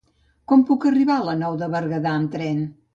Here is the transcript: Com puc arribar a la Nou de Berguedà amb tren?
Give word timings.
Com 0.51 0.63
puc 0.69 0.87
arribar 0.93 1.19
a 1.19 1.27
la 1.29 1.37
Nou 1.45 1.61
de 1.63 1.71
Berguedà 1.77 2.19
amb 2.21 2.37
tren? 2.39 2.69